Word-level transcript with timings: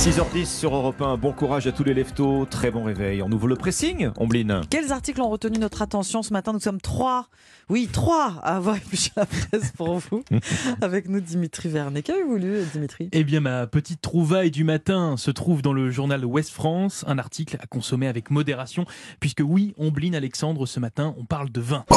6h10 0.00 0.46
sur 0.46 0.74
Europe 0.74 1.02
1, 1.02 1.18
bon 1.18 1.32
courage 1.32 1.66
à 1.66 1.72
tous 1.72 1.84
les 1.84 1.92
leftos, 1.92 2.46
très 2.46 2.70
bon 2.70 2.84
réveil. 2.84 3.20
On 3.22 3.30
ouvre 3.30 3.46
le 3.48 3.54
pressing, 3.56 4.08
Ombline. 4.16 4.62
Quels 4.70 4.92
articles 4.92 5.20
ont 5.20 5.28
retenu 5.28 5.58
notre 5.58 5.82
attention 5.82 6.22
ce 6.22 6.32
matin? 6.32 6.54
Nous 6.54 6.60
sommes 6.60 6.80
trois, 6.80 7.26
oui, 7.68 7.86
trois 7.92 8.38
à 8.42 8.56
avoir 8.56 8.76
épluché 8.78 9.10
la 9.14 9.26
presse 9.26 9.72
pour 9.76 9.98
vous. 9.98 10.24
Avec 10.80 11.06
nous, 11.10 11.20
Dimitri 11.20 11.68
Vernet. 11.68 12.02
Qu'avez-vous 12.02 12.36
lu, 12.36 12.60
Dimitri? 12.72 13.10
Eh 13.12 13.24
bien, 13.24 13.40
ma 13.40 13.66
petite 13.66 14.00
trouvaille 14.00 14.50
du 14.50 14.64
matin 14.64 15.18
se 15.18 15.30
trouve 15.30 15.60
dans 15.60 15.74
le 15.74 15.90
journal 15.90 16.24
Ouest 16.24 16.50
France, 16.50 17.04
un 17.06 17.18
article 17.18 17.58
à 17.60 17.66
consommer 17.66 18.06
avec 18.08 18.30
modération, 18.30 18.86
puisque 19.20 19.42
oui, 19.44 19.74
Ombline, 19.76 20.14
Alexandre, 20.14 20.64
ce 20.64 20.80
matin, 20.80 21.14
on 21.18 21.26
parle 21.26 21.50
de 21.50 21.60
vin. 21.60 21.84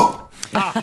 Ah 0.56 0.74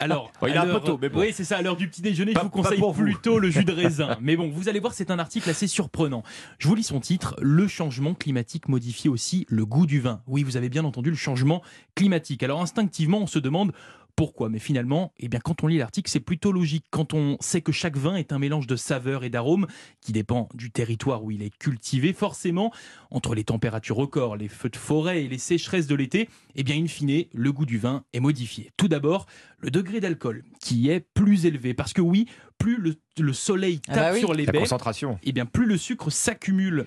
Alors, 0.00 0.32
Oh, 0.40 0.46
il 0.48 0.56
a 0.56 0.62
un 0.62 0.66
peu 0.66 0.80
tôt, 0.80 0.98
mais 1.00 1.08
bon. 1.08 1.20
Oui, 1.20 1.32
c'est 1.34 1.44
ça, 1.44 1.56
à 1.58 1.62
l'heure 1.62 1.76
du 1.76 1.88
petit 1.88 2.02
déjeuner, 2.02 2.32
Pas- 2.32 2.40
je 2.40 2.44
vous 2.44 2.50
conseille 2.50 2.78
pour 2.78 2.92
vous. 2.92 3.02
plutôt 3.02 3.38
le 3.40 3.50
jus 3.50 3.64
de 3.64 3.72
raisin. 3.72 4.16
Mais 4.20 4.36
bon, 4.36 4.48
vous 4.48 4.68
allez 4.68 4.78
voir, 4.80 4.94
c'est 4.94 5.10
un 5.10 5.18
article 5.18 5.50
assez 5.50 5.66
surprenant. 5.66 6.22
Je 6.62 6.68
vous 6.68 6.76
lis 6.76 6.84
son 6.84 7.00
titre 7.00 7.34
Le 7.40 7.66
changement 7.66 8.14
climatique 8.14 8.68
modifie 8.68 9.08
aussi 9.08 9.46
le 9.48 9.66
goût 9.66 9.84
du 9.84 9.98
vin. 9.98 10.22
Oui, 10.28 10.44
vous 10.44 10.56
avez 10.56 10.68
bien 10.68 10.84
entendu 10.84 11.10
le 11.10 11.16
changement 11.16 11.60
climatique. 11.96 12.44
Alors, 12.44 12.62
instinctivement, 12.62 13.18
on 13.18 13.26
se 13.26 13.40
demande 13.40 13.72
pourquoi 14.16 14.48
Mais 14.48 14.58
finalement, 14.58 15.12
eh 15.18 15.28
bien, 15.28 15.40
quand 15.40 15.62
on 15.64 15.66
lit 15.66 15.78
l'article, 15.78 16.10
c'est 16.10 16.20
plutôt 16.20 16.52
logique. 16.52 16.84
Quand 16.90 17.14
on 17.14 17.36
sait 17.40 17.60
que 17.62 17.72
chaque 17.72 17.96
vin 17.96 18.16
est 18.16 18.32
un 18.32 18.38
mélange 18.38 18.66
de 18.66 18.76
saveurs 18.76 19.24
et 19.24 19.30
d'arômes 19.30 19.66
qui 20.00 20.12
dépend 20.12 20.48
du 20.54 20.70
territoire 20.70 21.24
où 21.24 21.30
il 21.30 21.42
est 21.42 21.56
cultivé, 21.56 22.12
forcément, 22.12 22.72
entre 23.10 23.34
les 23.34 23.44
températures 23.44 23.96
records, 23.96 24.36
les 24.36 24.48
feux 24.48 24.68
de 24.68 24.76
forêt 24.76 25.24
et 25.24 25.28
les 25.28 25.38
sécheresses 25.38 25.86
de 25.86 25.94
l'été, 25.94 26.28
eh 26.54 26.62
bien, 26.62 26.76
in 26.76 26.86
fine, 26.86 27.24
le 27.32 27.52
goût 27.52 27.66
du 27.66 27.78
vin 27.78 28.04
est 28.12 28.20
modifié. 28.20 28.70
Tout 28.76 28.88
d'abord, 28.88 29.26
le 29.58 29.70
degré 29.70 30.00
d'alcool, 30.00 30.44
qui 30.60 30.90
est 30.90 31.00
plus 31.14 31.46
élevé. 31.46 31.74
Parce 31.74 31.92
que 31.92 32.00
oui, 32.02 32.26
plus 32.58 32.76
le, 32.76 32.94
le 33.18 33.32
soleil 33.32 33.80
Ah 33.88 33.94
tape 33.94 34.02
bah 34.04 34.10
oui. 34.14 34.18
sur 34.20 34.34
les 34.34 34.44
La 34.46 34.52
baies, 34.52 34.58
concentration. 34.60 35.18
eh 35.22 35.32
bien, 35.32 35.46
plus 35.46 35.66
le 35.66 35.76
sucre 35.78 36.10
s'accumule. 36.10 36.86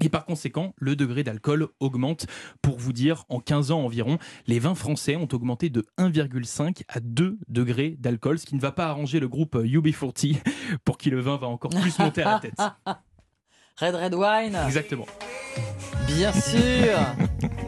Et 0.00 0.08
par 0.08 0.24
conséquent, 0.24 0.74
le 0.78 0.96
degré 0.96 1.24
d'alcool 1.24 1.68
augmente. 1.80 2.26
Pour 2.62 2.78
vous 2.78 2.92
dire, 2.92 3.24
en 3.28 3.40
15 3.40 3.70
ans 3.70 3.80
environ, 3.80 4.18
les 4.46 4.58
vins 4.58 4.74
français 4.74 5.16
ont 5.16 5.28
augmenté 5.32 5.70
de 5.70 5.84
1,5 5.98 6.82
à 6.88 7.00
2 7.00 7.38
degrés 7.48 7.96
d'alcool, 7.98 8.38
ce 8.38 8.46
qui 8.46 8.54
ne 8.54 8.60
va 8.60 8.72
pas 8.72 8.86
arranger 8.86 9.20
le 9.20 9.28
groupe 9.28 9.56
UB40 9.56 10.36
pour 10.84 10.98
qui 10.98 11.10
le 11.10 11.20
vin 11.20 11.36
va 11.36 11.46
encore 11.46 11.70
plus 11.70 11.98
monter 11.98 12.22
à 12.22 12.32
la 12.32 12.40
tête. 12.40 12.58
Red 13.80 13.94
Red 13.94 14.14
Wine 14.14 14.58
Exactement. 14.66 15.06
Bien 16.06 16.32
sûr 16.32 16.98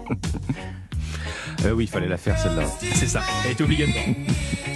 Euh, 1.65 1.73
oui, 1.73 1.85
il 1.85 1.89
fallait 1.89 2.09
la 2.09 2.17
faire 2.17 2.39
celle-là. 2.39 2.67
C'est 2.95 3.07
ça. 3.07 3.23
Elle 3.45 3.53
est 3.53 3.61
obligatoire. 3.61 4.05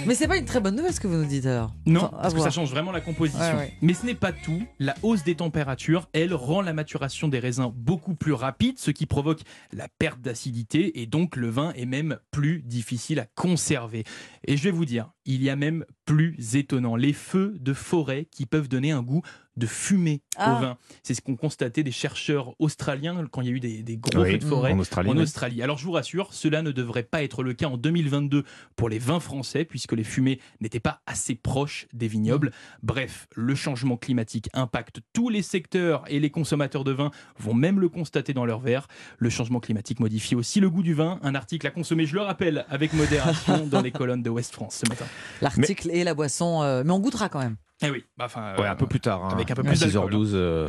Mais 0.05 0.13
c'est 0.13 0.27
pas 0.27 0.37
une 0.37 0.45
très 0.45 0.59
bonne 0.59 0.75
nouvelle 0.75 0.93
ce 0.93 0.99
que 0.99 1.07
vous 1.07 1.15
nous 1.15 1.25
dites 1.25 1.47
alors 1.47 1.73
Non, 1.87 2.03
Enfin, 2.03 2.17
parce 2.21 2.33
que 2.35 2.39
ça 2.41 2.51
change 2.51 2.69
vraiment 2.69 2.91
la 2.91 3.01
composition. 3.01 3.41
Ouais, 3.41 3.55
ouais. 3.55 3.73
Mais 3.81 3.95
ce 3.95 4.05
n'est 4.05 4.13
pas 4.13 4.31
tout. 4.31 4.61
La 4.77 4.93
hausse 5.01 5.23
des 5.23 5.33
températures, 5.33 6.07
elle, 6.13 6.35
rend 6.35 6.61
la 6.61 6.73
maturation 6.73 7.27
des 7.27 7.39
raisins 7.39 7.71
beaucoup 7.75 8.13
plus 8.13 8.33
rapide, 8.33 8.77
ce 8.77 8.91
qui 8.91 9.07
provoque 9.07 9.41
la 9.73 9.87
perte 9.97 10.21
d'acidité 10.21 11.01
et 11.01 11.07
donc 11.07 11.35
le 11.35 11.49
vin 11.49 11.73
est 11.75 11.87
même 11.87 12.19
plus 12.29 12.61
difficile 12.61 13.19
à 13.19 13.25
conserver. 13.25 14.03
Et 14.45 14.55
je 14.55 14.63
vais 14.63 14.71
vous 14.71 14.85
dire, 14.85 15.09
il 15.25 15.41
y 15.41 15.49
a 15.49 15.55
même 15.55 15.85
plus 16.05 16.55
étonnant, 16.55 16.95
les 16.95 17.13
feux 17.13 17.55
de 17.59 17.73
forêt 17.73 18.27
qui 18.31 18.45
peuvent 18.45 18.67
donner 18.69 18.91
un 18.91 19.01
goût 19.01 19.21
de 19.57 19.67
fumée 19.67 20.21
Ah. 20.37 20.57
au 20.57 20.61
vin. 20.61 20.77
C'est 21.01 21.13
ce 21.13 21.21
qu'ont 21.21 21.37
constaté 21.37 21.81
des 21.81 21.91
chercheurs 21.91 22.53
australiens 22.59 23.25
quand 23.31 23.39
il 23.41 23.47
y 23.47 23.51
a 23.51 23.53
eu 23.53 23.59
des, 23.61 23.83
des 23.83 23.95
gros 23.95 24.21
Oui, 24.21 24.31
feux 24.33 24.37
de 24.39 24.43
forêt 24.43 24.73
en 24.73 24.79
Australie. 24.79 25.09
en 25.09 25.15
oui. 25.15 25.21
Australie. 25.23 25.61
Alors 25.63 25.77
je 25.77 25.85
vous 25.85 25.93
rassure, 25.93 26.33
cela 26.33 26.61
ne 26.61 26.71
devrait 26.71 27.03
pas 27.03 27.23
être 27.23 27.41
le 27.41 27.53
cas 27.53 27.67
en 27.67 27.77
2022 27.77 28.43
pour 28.75 28.89
les 28.89 28.99
vins 28.99 29.21
français, 29.21 29.63
puisque 29.63 29.93
les 29.93 30.03
fumées 30.03 30.41
n'étaient 30.59 30.81
pas 30.81 31.01
assez 31.05 31.35
proches 31.35 31.87
des 31.93 32.09
vignobles. 32.09 32.51
Bref, 32.83 33.27
le 33.33 33.55
changement 33.55 33.95
climatique 33.95 34.49
impacte 34.53 34.99
tous 35.13 35.29
les 35.29 35.41
secteurs 35.41 36.03
et 36.09 36.19
les 36.19 36.29
consommateurs 36.31 36.83
de 36.83 36.91
vin 36.91 37.11
vont 37.39 37.53
même 37.53 37.79
le 37.79 37.87
constater 37.87 38.33
dans 38.33 38.45
leur 38.45 38.59
verre. 38.59 38.87
Le 39.19 39.29
changement 39.29 39.61
climatique 39.61 40.01
modifie 40.01 40.35
aussi 40.35 40.59
le 40.59 40.69
goût 40.69 40.83
du 40.83 40.93
vin. 40.93 41.17
Un 41.23 41.33
article 41.33 41.65
à 41.65 41.71
consommer, 41.71 42.05
je 42.05 42.15
le 42.15 42.21
rappelle, 42.21 42.65
avec 42.69 42.91
modération 42.91 43.65
dans 43.71 43.81
les 43.81 43.91
colonnes 43.91 44.21
de 44.23 44.29
West 44.29 44.53
France 44.53 44.81
ce 44.83 44.89
matin. 44.89 45.05
L'article 45.41 45.91
et 45.99 46.03
la 46.03 46.13
boisson, 46.13 46.61
euh, 46.63 46.83
mais 46.85 46.91
on 46.91 46.99
goûtera 46.99 47.29
quand 47.29 47.39
même. 47.39 47.57
Eh 47.83 47.89
oui, 47.89 48.03
bah, 48.17 48.25
enfin, 48.25 48.55
Ouais, 48.57 48.65
euh, 48.65 48.71
un 48.71 48.75
peu 48.75 48.87
plus 48.87 48.99
tard. 49.01 49.25
hein. 49.25 49.29
avec 49.31 49.51
un 49.51 49.55
peu 49.55 49.61
À 49.61 49.65
plus 49.65 49.79
d'alcool, 49.79 50.11
6h12. 50.13 50.31
euh, 50.33 50.67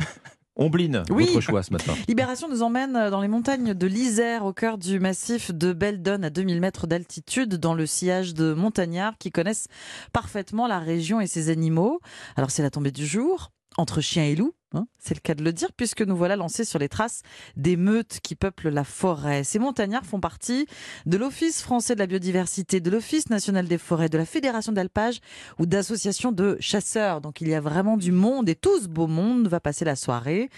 Ombline, 0.59 1.03
Oui. 1.11 1.25
votre 1.27 1.41
choix 1.41 1.61
ce 1.61 1.71
matin. 1.71 1.93
Libération 2.07 2.49
nous 2.49 2.63
emmène 2.63 2.93
dans 3.11 3.21
les 3.21 3.27
montagnes 3.27 3.73
de 3.75 3.87
l'Isère, 3.87 4.43
au 4.43 4.53
cœur 4.53 4.77
du 4.79 4.99
massif 4.99 5.51
de 5.53 5.71
Beldon, 5.71 6.23
à 6.23 6.29
2000 6.31 6.59
mètres 6.59 6.87
d'altitude, 6.87 7.55
dans 7.55 7.75
le 7.75 7.85
sillage 7.85 8.33
de 8.33 8.53
montagnards 8.53 9.17
qui 9.19 9.31
connaissent 9.31 9.67
parfaitement 10.13 10.65
la 10.67 10.79
région 10.79 11.21
et 11.21 11.27
ses 11.27 11.49
animaux. 11.49 11.99
Alors 12.35 12.49
c'est 12.49 12.63
la 12.63 12.71
tombée 12.71 12.91
du 12.91 13.05
jour, 13.05 13.51
entre 13.77 14.01
chiens 14.01 14.23
et 14.23 14.35
loups, 14.35 14.53
hein, 14.73 14.87
c'est 14.99 15.13
le 15.13 15.19
cas 15.19 15.35
de 15.35 15.43
le 15.43 15.53
dire, 15.53 15.71
puisque 15.73 16.01
nous 16.01 16.15
voilà 16.15 16.35
lancés 16.35 16.65
sur 16.65 16.79
les 16.79 16.89
traces 16.89 17.21
des 17.55 17.77
meutes 17.77 18.19
qui 18.21 18.35
peuplent 18.35 18.69
la 18.69 18.83
forêt. 18.83 19.43
Ces 19.43 19.59
montagnards 19.59 20.05
font 20.05 20.19
partie 20.19 20.67
de 21.05 21.17
l'Office 21.17 21.61
français 21.61 21.95
de 21.95 21.99
la 21.99 22.07
biodiversité, 22.07 22.79
de 22.79 22.89
l'Office 22.89 23.29
national 23.29 23.67
des 23.67 23.77
forêts, 23.77 24.09
de 24.09 24.17
la 24.17 24.25
Fédération 24.25 24.71
d'alpage 24.71 25.19
ou 25.59 25.65
d'associations 25.65 26.31
de 26.31 26.57
chasseurs. 26.59 27.21
Donc 27.21 27.41
il 27.41 27.47
y 27.47 27.55
a 27.55 27.61
vraiment 27.61 27.97
du 27.97 28.11
monde 28.11 28.49
et 28.49 28.55
tout 28.55 28.79
ce 28.79 28.87
beau 28.87 29.07
monde 29.07 29.47
va 29.47 29.59
passer 29.59 29.85
la 29.85 29.95
soirée 29.95 30.49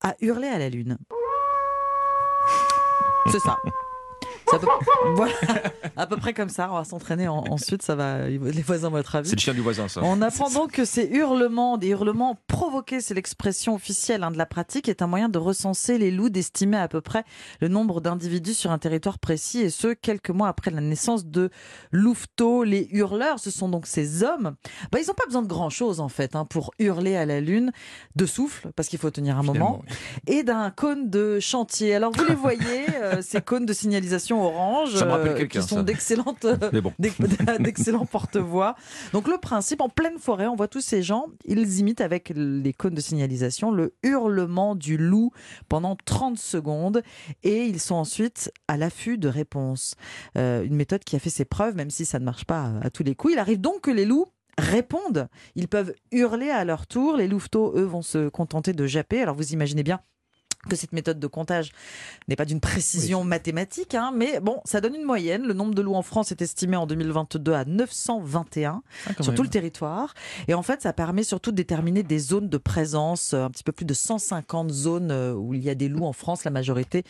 à 0.00 0.14
hurler 0.20 0.48
à 0.48 0.58
la 0.58 0.68
lune. 0.68 0.98
C'est 3.30 3.40
ça. 3.40 3.58
C'est 4.50 4.56
à 4.56 4.58
peu... 4.58 4.66
Voilà, 5.14 5.32
à 5.96 6.06
peu 6.06 6.16
près 6.16 6.34
comme 6.34 6.48
ça. 6.48 6.68
On 6.70 6.74
va 6.74 6.84
s'entraîner 6.84 7.28
en- 7.28 7.44
ensuite. 7.50 7.82
Ça 7.82 7.94
va. 7.94 8.28
Les 8.28 8.38
voisins 8.62 8.88
vont 8.90 8.98
être 8.98 9.06
ravis. 9.08 9.28
C'est 9.30 9.36
le 9.36 9.40
chien 9.40 9.54
du 9.54 9.60
voisin, 9.60 9.88
ça. 9.88 10.00
On 10.04 10.20
apprend 10.22 10.50
donc 10.50 10.72
que 10.72 10.84
ces 10.84 11.06
hurlements, 11.06 11.78
des 11.78 11.88
hurlements 11.88 12.38
provoqués, 12.46 13.00
c'est 13.00 13.14
l'expression 13.14 13.74
officielle 13.74 14.22
hein, 14.22 14.30
de 14.30 14.38
la 14.38 14.46
pratique, 14.46 14.88
est 14.88 15.02
un 15.02 15.06
moyen 15.06 15.28
de 15.28 15.38
recenser 15.38 15.98
les 15.98 16.10
loups, 16.10 16.28
d'estimer 16.30 16.76
à 16.78 16.88
peu 16.88 17.00
près 17.00 17.24
le 17.60 17.68
nombre 17.68 18.00
d'individus 18.00 18.54
sur 18.54 18.70
un 18.70 18.78
territoire 18.78 19.18
précis, 19.18 19.60
et 19.60 19.70
ce, 19.70 19.88
quelques 19.94 20.30
mois 20.30 20.48
après 20.48 20.70
la 20.70 20.80
naissance 20.80 21.26
de 21.26 21.50
Louveteau. 21.92 22.64
Les 22.64 22.88
hurleurs, 22.92 23.38
ce 23.38 23.50
sont 23.50 23.68
donc 23.68 23.86
ces 23.86 24.22
hommes. 24.22 24.54
Bah, 24.92 24.98
ils 25.00 25.06
n'ont 25.06 25.14
pas 25.14 25.26
besoin 25.26 25.42
de 25.42 25.48
grand-chose, 25.48 26.00
en 26.00 26.08
fait, 26.08 26.36
hein, 26.36 26.44
pour 26.44 26.72
hurler 26.78 27.16
à 27.16 27.26
la 27.26 27.40
lune, 27.40 27.72
de 28.16 28.26
souffle, 28.26 28.70
parce 28.76 28.88
qu'il 28.88 28.98
faut 28.98 29.10
tenir 29.10 29.38
un 29.38 29.42
moment, 29.42 29.82
oui. 29.88 29.94
et 30.38 30.42
d'un 30.42 30.70
cône 30.70 31.10
de 31.10 31.40
chantier. 31.40 31.94
Alors, 31.94 32.12
vous 32.12 32.24
les 32.24 32.34
voyez, 32.34 32.86
euh, 33.02 33.22
ces 33.22 33.40
cônes 33.40 33.66
de 33.66 33.72
signalisation 33.72 34.37
orange, 34.42 34.94
Ça 34.94 35.04
me 35.04 35.10
rappelle 35.10 35.42
euh, 35.42 35.46
qui 35.46 35.62
sont 35.62 35.82
d'excellentes 35.82 36.44
euh, 36.44 36.56
bon. 36.80 36.92
d'excellents 37.60 38.06
porte-voix. 38.06 38.74
Donc 39.12 39.28
le 39.28 39.38
principe, 39.38 39.80
en 39.80 39.88
pleine 39.88 40.18
forêt, 40.18 40.46
on 40.46 40.56
voit 40.56 40.68
tous 40.68 40.80
ces 40.80 41.02
gens, 41.02 41.26
ils 41.44 41.78
imitent 41.78 42.00
avec 42.00 42.32
les 42.34 42.72
cônes 42.72 42.94
de 42.94 43.00
signalisation 43.00 43.70
le 43.70 43.94
hurlement 44.02 44.74
du 44.74 44.96
loup 44.96 45.32
pendant 45.68 45.96
30 46.04 46.38
secondes 46.38 47.02
et 47.42 47.64
ils 47.64 47.80
sont 47.80 47.94
ensuite 47.94 48.52
à 48.68 48.76
l'affût 48.76 49.18
de 49.18 49.28
réponses. 49.28 49.94
Euh, 50.36 50.62
une 50.64 50.76
méthode 50.76 51.04
qui 51.04 51.16
a 51.16 51.18
fait 51.18 51.30
ses 51.30 51.44
preuves, 51.44 51.76
même 51.76 51.90
si 51.90 52.04
ça 52.04 52.18
ne 52.18 52.24
marche 52.24 52.44
pas 52.44 52.72
à 52.82 52.90
tous 52.90 53.02
les 53.02 53.14
coups. 53.14 53.34
Il 53.34 53.38
arrive 53.38 53.60
donc 53.60 53.82
que 53.82 53.90
les 53.90 54.04
loups 54.04 54.26
répondent. 54.58 55.28
Ils 55.54 55.68
peuvent 55.68 55.94
hurler 56.12 56.50
à 56.50 56.64
leur 56.64 56.86
tour. 56.86 57.16
Les 57.16 57.28
louveteaux, 57.28 57.72
eux, 57.76 57.84
vont 57.84 58.02
se 58.02 58.28
contenter 58.28 58.72
de 58.72 58.86
japper. 58.86 59.22
Alors 59.22 59.34
vous 59.34 59.52
imaginez 59.52 59.82
bien 59.82 60.00
que 60.68 60.76
cette 60.76 60.92
méthode 60.92 61.20
de 61.20 61.26
comptage 61.26 61.70
n'est 62.26 62.36
pas 62.36 62.44
d'une 62.44 62.60
précision 62.60 63.22
mathématique, 63.24 63.94
hein, 63.94 64.12
mais 64.14 64.40
bon, 64.40 64.60
ça 64.64 64.80
donne 64.80 64.94
une 64.96 65.04
moyenne. 65.04 65.46
Le 65.46 65.54
nombre 65.54 65.74
de 65.74 65.80
loups 65.82 65.94
en 65.94 66.02
France 66.02 66.32
est 66.32 66.42
estimé 66.42 66.76
en 66.76 66.86
2022 66.86 67.52
à 67.52 67.64
921 67.64 68.82
Ah, 69.06 69.12
sur 69.22 69.26
même. 69.28 69.34
tout 69.36 69.42
le 69.44 69.48
territoire. 69.48 70.14
Et 70.48 70.54
en 70.54 70.62
fait, 70.62 70.82
ça 70.82 70.92
permet 70.92 71.22
surtout 71.22 71.52
de 71.52 71.56
déterminer 71.56 72.02
des 72.02 72.18
zones 72.18 72.48
de 72.48 72.58
présence, 72.58 73.34
euh, 73.34 73.44
un 73.44 73.50
petit 73.50 73.62
peu 73.62 73.72
plus 73.72 73.84
de 73.86 73.94
150 73.94 74.70
zones 74.70 75.10
euh, 75.10 75.32
où 75.32 75.54
il 75.54 75.62
y 75.62 75.70
a 75.70 75.74
des 75.74 75.88
loups 75.88 76.04
en 76.06 76.12
France. 76.12 76.44
La 76.44 76.50
majorité, 76.50 77.04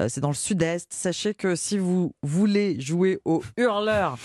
euh, 0.00 0.06
c'est 0.08 0.20
dans 0.20 0.28
le 0.28 0.34
sud-est. 0.34 0.92
Sachez 0.92 1.34
que 1.34 1.54
si 1.56 1.78
vous 1.78 2.14
voulez 2.22 2.80
jouer 2.80 3.20
au 3.24 3.42
hurleur, 3.56 4.16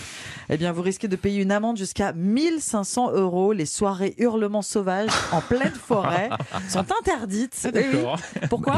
eh 0.50 0.56
bien, 0.56 0.72
vous 0.72 0.82
risquez 0.82 1.08
de 1.08 1.16
payer 1.16 1.42
une 1.42 1.52
amende 1.52 1.76
jusqu'à 1.76 2.12
1500 2.12 3.12
euros. 3.12 3.52
Les 3.52 3.66
soirées 3.66 4.14
hurlements 4.18 4.62
sauvages 4.62 5.10
en 5.32 5.40
pleine 5.40 5.74
forêt 5.74 6.30
sont 6.68 6.86
interdites. 7.00 7.66
Ah, 7.66 7.70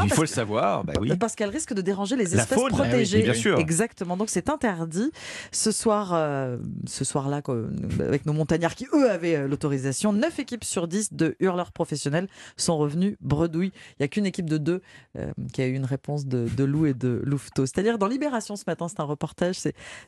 Il 0.05 0.13
faut 0.13 0.21
le 0.21 0.27
savoir, 0.27 0.83
bah 0.83 0.93
oui. 0.99 1.15
parce 1.17 1.35
qu'elle 1.35 1.49
risque 1.49 1.73
de 1.73 1.81
déranger 1.81 2.15
les 2.15 2.35
espèces 2.35 2.57
faune, 2.57 2.71
protégées. 2.71 3.17
eh 3.17 3.21
oui, 3.21 3.23
bien 3.23 3.33
sûr. 3.33 3.57
Exactement. 3.59 4.17
Donc 4.17 4.29
c'est 4.29 4.49
interdit. 4.49 5.11
Ce 5.51 5.71
soir, 5.71 6.11
euh, 6.13 6.57
ce 6.87 7.03
soir-là, 7.05 7.41
avec 7.99 8.25
nos 8.25 8.33
montagnards 8.33 8.75
qui 8.75 8.87
eux 8.93 9.09
avaient 9.09 9.35
euh, 9.35 9.47
l'autorisation, 9.47 10.13
9 10.13 10.39
équipes 10.39 10.63
sur 10.63 10.87
10 10.87 11.13
de 11.13 11.35
hurleurs 11.39 11.71
professionnels 11.71 12.27
sont 12.57 12.77
revenus 12.77 13.15
bredouilles. 13.21 13.71
Il 13.91 13.95
n'y 14.01 14.05
a 14.05 14.07
qu'une 14.07 14.25
équipe 14.25 14.49
de 14.49 14.57
deux 14.57 14.81
euh, 15.17 15.31
qui 15.53 15.61
a 15.61 15.67
eu 15.67 15.73
une 15.73 15.85
réponse 15.85 16.25
de, 16.25 16.47
de 16.55 16.63
loup 16.63 16.85
et 16.85 16.93
de 16.93 17.21
louveteau. 17.23 17.65
C'est-à-dire 17.65 17.97
dans 17.97 18.07
Libération 18.07 18.55
ce 18.55 18.63
matin, 18.67 18.87
c'est 18.87 18.99
un 18.99 19.05
reportage. 19.05 19.57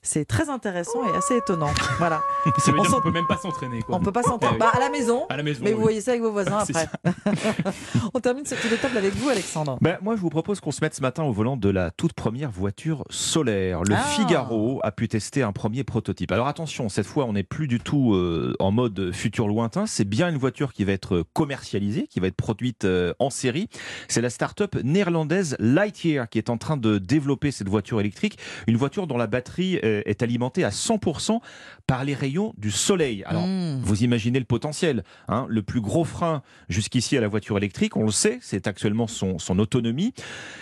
C'est 0.02 0.26
très 0.26 0.50
intéressant 0.50 1.04
et 1.14 1.18
assez 1.18 1.38
étonnant. 1.38 1.72
Voilà. 1.98 2.22
Ça 2.60 2.72
veut 2.72 2.80
On 2.80 2.84
dire 2.84 2.92
qu'on 2.92 3.02
peut 3.02 3.12
même 3.12 3.28
pas 3.28 3.38
s'entraîner. 3.38 3.82
quoi. 3.82 3.96
On 3.96 4.00
peut 4.00 4.12
pas 4.12 4.24
s'entendre 4.24 4.54
Eh. 4.56 4.60
Bah, 4.60 4.72
à 4.74 4.80
la 4.80 4.90
maison. 4.90 5.26
À 5.30 5.38
la 5.38 5.44
maison. 5.44 5.62
Mais 5.64 5.70
oui. 5.72 5.76
vous 5.76 5.82
voyez 5.82 6.02
ça 6.02 6.12
avec 6.12 6.22
vos 6.24 6.32
voisins 6.32 6.58
après. 6.60 6.88
On 8.14 8.20
termine 8.20 8.46
ce 8.46 8.56
tour 8.56 8.70
de 8.72 8.76
table 8.76 8.98
avec 8.98 9.14
vous, 9.16 9.30
Alexandre. 9.30 9.73
Ben, 9.82 9.98
Moi, 10.02 10.16
je 10.16 10.22
vous 10.22 10.30
propose 10.30 10.60
qu'on 10.60 10.72
se 10.72 10.80
mette 10.84 10.94
ce 10.96 11.02
matin 11.02 11.24
au 11.24 11.32
volant 11.32 11.58
de 11.58 11.70
la 11.70 11.92
toute 11.92 12.14
première 12.14 12.52
voiture 12.52 13.04
solaire. 13.10 13.84
Le 13.84 13.96
Ah. 13.96 14.00
Figaro 14.04 14.80
a 14.84 14.92
pu 14.92 15.08
tester 15.08 15.44
un 15.44 15.52
premier 15.52 15.84
prototype. 15.84 16.32
Alors 16.32 16.48
attention, 16.48 16.90
cette 16.90 17.06
fois, 17.06 17.26
on 17.26 17.34
n'est 17.34 17.44
plus 17.44 17.68
du 17.68 17.80
tout 17.80 18.14
euh, 18.14 18.56
en 18.60 18.72
mode 18.72 19.12
futur 19.12 19.48
lointain. 19.48 19.86
C'est 19.86 20.06
bien 20.08 20.30
une 20.30 20.38
voiture 20.38 20.74
qui 20.74 20.84
va 20.84 20.92
être 20.92 21.24
commercialisée, 21.34 22.08
qui 22.08 22.20
va 22.20 22.28
être 22.28 22.36
produite 22.36 22.86
euh, 22.86 23.14
en 23.20 23.30
série. 23.30 23.68
C'est 24.08 24.22
la 24.22 24.30
start-up 24.30 24.76
néerlandaise 24.84 25.56
Lightyear 25.60 26.30
qui 26.30 26.38
est 26.38 26.50
en 26.50 26.58
train 26.58 26.78
de 26.78 26.98
développer 26.98 27.52
cette 27.52 27.70
voiture 27.70 28.00
électrique. 28.00 28.38
Une 28.68 28.78
voiture 28.78 29.08
dont 29.08 29.18
la 29.18 29.28
batterie 29.28 29.80
euh, 29.84 30.02
est 30.06 30.22
alimentée 30.24 30.64
à 30.64 30.70
100% 30.70 31.40
par 31.88 32.04
les 32.06 32.14
rayons 32.14 32.54
du 32.58 32.72
soleil. 32.72 33.24
Alors, 33.26 33.44
Mmh. 33.48 33.82
vous 33.84 34.04
imaginez 34.04 34.40
le 34.40 34.46
potentiel. 34.46 35.04
hein. 35.28 35.46
le 35.50 35.62
plus 35.64 35.82
gros 35.82 36.04
frein 36.06 36.42
jusqu'ici 36.70 37.18
à 37.18 37.22
la 37.22 37.28
voiture 37.28 37.58
électrique, 37.58 37.96
on 37.98 38.06
le 38.06 38.12
sait, 38.12 38.40
c'est 38.42 38.68
actuellement 38.68 39.08
son, 39.08 39.38
son 39.40 39.60
autonomie. 39.64 40.14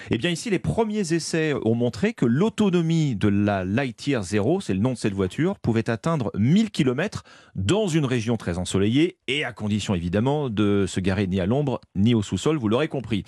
Eh 0.10 0.18
bien 0.18 0.30
ici, 0.30 0.50
les 0.50 0.60
premiers 0.60 1.14
essais 1.14 1.54
ont 1.66 1.76
montré 1.76 2.14
que 2.14 2.26
l'autonomie 2.26 3.16
de 3.16 3.28
la 3.28 3.66
Lightyear 3.66 4.24
Zero, 4.24 4.62
c'est 4.62 4.74
le 4.74 4.80
nom 4.80 4.94
de 4.94 4.98
cette 4.98 5.14
voiture, 5.14 5.60
pouvait 5.60 5.90
atteindre 5.90 6.32
1000 6.38 6.72
km 6.72 7.24
dans 7.56 7.88
une 7.88 8.06
région 8.06 8.38
très 8.38 8.58
ensoleillée 8.58 9.18
et 9.28 9.44
à 9.44 9.52
condition 9.52 9.96
évidemment 9.96 10.50
de 10.50 10.86
se 10.88 11.00
garer 11.00 11.28
ni 11.28 11.40
à 11.40 11.46
l'ombre 11.46 11.82
ni 11.96 12.16
au 12.16 12.22
sous-sol, 12.22 12.58
vous 12.58 12.70
l'aurez 12.70 12.88
compris. 12.88 13.24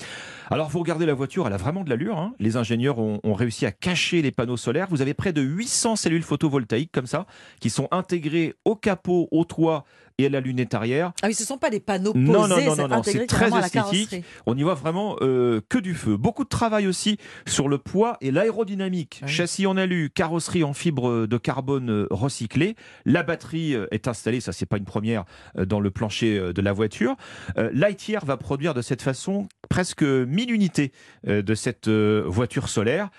Alors 0.49 0.69
vous 0.69 0.79
regardez 0.79 1.05
la 1.05 1.13
voiture, 1.13 1.47
elle 1.47 1.53
a 1.53 1.57
vraiment 1.57 1.83
de 1.83 1.89
l'allure. 1.89 2.17
hein. 2.17 2.33
Les 2.39 2.55
ingénieurs 2.57 2.99
ont, 2.99 3.19
ont 3.23 3.33
réussi 3.33 3.65
à 3.65 3.71
cacher 3.71 4.21
les 4.21 4.31
panneaux 4.31 4.57
solaires. 4.57 4.87
Vous 4.89 5.01
avez 5.01 5.13
près 5.13 5.33
de 5.33 5.41
800 5.41 5.95
cellules 5.95 6.23
photovoltaïques 6.23 6.91
comme 6.91 7.07
ça 7.07 7.25
qui 7.59 7.69
sont 7.69 7.87
intégrées 7.91 8.53
au 8.65 8.75
capot, 8.75 9.27
au 9.31 9.45
toit 9.45 9.85
et 10.17 10.29
la 10.29 10.39
lunette 10.39 10.73
arrière. 10.73 11.13
Ah 11.21 11.27
oui, 11.27 11.33
ce 11.33 11.43
ne 11.43 11.47
sont 11.47 11.57
pas 11.57 11.69
des 11.69 11.79
panneaux 11.79 12.13
posés, 12.13 12.25
Non, 12.25 12.47
non, 12.47 12.47
non, 12.47 12.55
c'est 12.55 12.65
non, 12.65 12.87
non, 12.87 12.95
intégré 12.95 13.21
c'est 13.21 13.27
très 13.27 13.57
esthétique. 13.57 14.23
On 14.45 14.57
y 14.57 14.63
voit 14.63 14.75
vraiment 14.75 15.17
euh, 15.21 15.61
que 15.69 15.77
du 15.77 15.95
feu. 15.95 16.17
Beaucoup 16.17 16.43
de 16.43 16.49
travail 16.49 16.87
aussi 16.87 17.17
sur 17.47 17.67
le 17.67 17.77
poids 17.77 18.17
et 18.21 18.31
l'aérodynamique. 18.31 19.21
Oui. 19.23 19.29
Châssis 19.29 19.65
en 19.65 19.77
alu, 19.77 20.09
carrosserie 20.13 20.63
en 20.63 20.73
fibre 20.73 21.27
de 21.27 21.37
carbone 21.37 21.89
euh, 21.89 22.07
recyclée. 22.09 22.75
La 23.05 23.23
batterie 23.23 23.75
euh, 23.75 23.87
est 23.91 24.07
installée, 24.07 24.41
ça 24.41 24.51
c'est 24.51 24.65
pas 24.65 24.77
une 24.77 24.85
première, 24.85 25.25
dans 25.55 25.79
le 25.79 25.91
plancher 25.91 26.53
de 26.53 26.61
la 26.61 26.73
voiture. 26.73 27.15
Euh, 27.57 27.69
Lightyear 27.73 28.25
va 28.25 28.37
produire 28.37 28.73
de 28.73 28.81
cette 28.81 29.01
façon 29.01 29.47
presque 29.69 30.03
1000 30.03 30.51
unités 30.51 30.91
de 31.25 31.55
cette 31.55 31.89
voiture 31.89 32.69
solaire. 32.69 33.09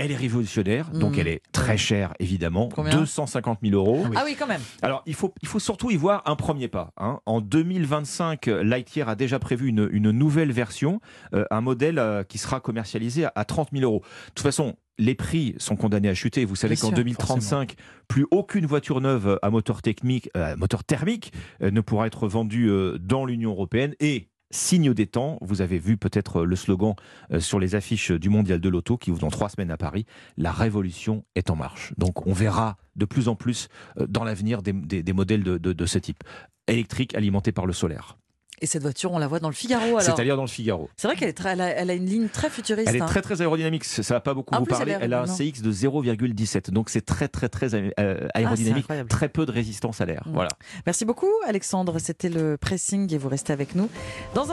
Elle 0.00 0.12
est 0.12 0.16
révolutionnaire, 0.16 0.90
donc 0.90 1.12
Mhm. 1.14 1.20
elle 1.20 1.28
est 1.28 1.42
très 1.52 1.76
chère 1.76 2.14
évidemment, 2.18 2.68
Combien 2.74 2.96
250 2.98 3.58
000 3.62 3.74
euros. 3.74 4.04
Ah 4.16 4.22
oui, 4.24 4.34
quand 4.38 4.46
même. 4.46 4.60
Alors, 4.82 5.02
il 5.06 5.14
faut, 5.14 5.34
il 5.42 5.48
faut 5.48 5.58
surtout 5.58 5.90
y 5.90 5.96
voir 5.96 6.22
un 6.26 6.36
premier 6.36 6.68
pas. 6.68 6.92
hein. 6.96 7.20
En 7.26 7.40
2025, 7.40 8.46
Lightyear 8.46 9.08
a 9.08 9.14
déjà 9.14 9.38
prévu 9.38 9.68
une, 9.68 9.88
une 9.92 10.10
nouvelle 10.10 10.52
version, 10.52 11.00
euh, 11.34 11.44
un 11.50 11.60
modèle 11.60 11.98
euh, 11.98 12.22
qui 12.24 12.38
sera 12.38 12.60
commercialisé 12.60 13.24
à, 13.26 13.32
à 13.34 13.44
30 13.44 13.68
000 13.72 13.84
euros. 13.84 14.00
De 14.00 14.32
toute 14.34 14.40
façon, 14.40 14.76
les 14.98 15.14
prix 15.14 15.54
sont 15.58 15.76
condamnés 15.76 16.08
à 16.08 16.14
chuter. 16.14 16.44
Vous 16.44 16.56
savez 16.56 16.76
qu'en 16.76 16.88
sûr, 16.88 16.96
2035, 16.96 17.74
plus 18.08 18.26
aucune 18.30 18.66
voiture 18.66 19.00
neuve 19.00 19.38
à 19.42 19.50
moteur, 19.50 19.82
technique, 19.82 20.28
euh, 20.36 20.56
moteur 20.56 20.84
thermique 20.84 21.32
ne 21.60 21.80
pourra 21.80 22.06
être 22.06 22.26
vendue 22.28 22.70
dans 23.00 23.24
l'Union 23.26 23.50
européenne. 23.52 23.94
Et 24.00 24.28
Signe 24.52 24.92
des 24.94 25.06
temps, 25.06 25.38
vous 25.42 25.60
avez 25.62 25.78
vu 25.78 25.96
peut-être 25.96 26.44
le 26.44 26.56
slogan 26.56 26.94
euh, 27.32 27.38
sur 27.38 27.60
les 27.60 27.76
affiches 27.76 28.10
du 28.10 28.28
Mondial 28.30 28.60
de 28.60 28.68
l'Auto 28.68 28.96
qui 28.96 29.10
ouvre 29.12 29.20
dans 29.20 29.30
trois 29.30 29.48
semaines 29.48 29.70
à 29.70 29.76
Paris. 29.76 30.06
La 30.36 30.50
révolution 30.50 31.24
est 31.36 31.50
en 31.50 31.56
marche. 31.56 31.92
Donc 31.98 32.26
on 32.26 32.32
verra 32.32 32.76
de 32.96 33.04
plus 33.04 33.28
en 33.28 33.36
plus 33.36 33.68
euh, 33.98 34.06
dans 34.08 34.24
l'avenir 34.24 34.62
des, 34.62 35.12
modèles 35.12 35.44
de, 35.44 35.56
de- 35.56 35.72
de 35.72 35.86
ce 35.86 35.98
type. 35.98 36.24
Électriques 36.66 37.14
alimentés 37.14 37.52
par 37.52 37.64
le 37.66 37.72
solaire. 37.72 38.18
Et 38.62 38.66
cette 38.66 38.82
voiture, 38.82 39.10
on 39.12 39.18
la 39.18 39.26
voit 39.26 39.40
dans 39.40 39.48
le 39.48 39.54
Figaro. 39.54 40.00
C'est-à-dire 40.00 40.36
dans 40.36 40.42
le 40.42 40.48
Figaro. 40.48 40.90
C'est 40.96 41.08
vrai 41.08 41.16
qu'elle 41.16 41.28
est 41.30 41.32
très- 41.32 41.52
elle 41.52 41.60
a, 41.62 41.68
elle 41.68 41.90
a 41.90 41.94
une 41.94 42.06
ligne 42.06 42.28
très 42.28 42.50
futuriste. 42.50 42.88
Elle 42.88 42.96
est 42.96 43.00
hein. 43.00 43.06
très 43.06 43.22
très 43.22 43.40
aérodynamique, 43.40 43.84
ça 43.84 44.02
va 44.14 44.20
pas 44.20 44.34
beaucoup 44.34 44.54
En 44.54 44.58
vous 44.58 44.64
plus, 44.66 44.74
parler. 44.76 44.96
elle 45.00 45.14
a 45.14 45.22
un. 45.22 45.26
CX 45.26 45.62
de 45.62 45.72
0,17, 45.72 46.70
donc 46.70 46.90
c'est 46.90 47.00
très 47.00 47.28
très 47.28 47.48
très 47.48 47.74
euh, 47.74 48.28
aérodynamique, 48.34 48.84
incroyable. 48.84 49.08
très 49.08 49.28
peu 49.28 49.46
de 49.46 49.52
résistance 49.52 50.00
à 50.00 50.06
l'air. 50.06 50.22
Mm. 50.26 50.32
Voilà. 50.32 50.50
Merci 50.86 51.04
beaucoup, 51.04 51.30
Alexandre. 51.46 51.98
C'était 51.98 52.28
le 52.28 52.56
pressing 52.56 53.12
et 53.14 53.18
vous 53.18 53.28
restez 53.28 53.52
avec 53.52 53.74
nous. 53.74 53.88
Dans 54.34 54.44